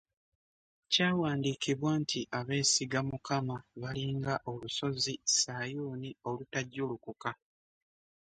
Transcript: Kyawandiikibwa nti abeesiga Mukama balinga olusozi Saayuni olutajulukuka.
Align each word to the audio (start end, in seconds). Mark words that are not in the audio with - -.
Kyawandiikibwa 0.91 1.91
nti 2.01 2.19
abeesiga 2.39 2.99
Mukama 3.09 3.55
balinga 3.81 4.33
olusozi 4.51 5.13
Saayuni 5.37 6.09
olutajulukuka. 6.29 7.29